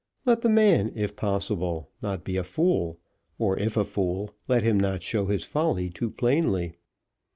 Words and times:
Let 0.25 0.41
the 0.41 0.49
man, 0.49 0.91
if 0.95 1.15
possible, 1.15 1.91
not 2.01 2.23
be 2.23 2.35
a 2.35 2.43
fool; 2.43 2.99
or 3.37 3.59
if 3.59 3.77
a 3.77 3.83
fool, 3.83 4.31
let 4.47 4.63
him 4.63 4.79
not 4.79 5.03
show 5.03 5.27
his 5.27 5.43
folly 5.43 5.91
too 5.91 6.09
plainly. 6.09 6.73